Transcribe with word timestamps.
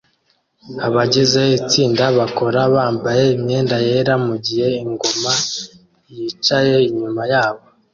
Abagize 0.87 1.41
itsinda 1.59 2.03
bakora 2.17 2.61
bambaye 2.75 3.25
imyenda 3.37 3.75
yera 3.87 4.13
mugihe 4.25 4.67
ingoma 4.83 5.31
yicaye 6.13 6.75
inyuma 6.89 7.21
yabo 7.31 7.63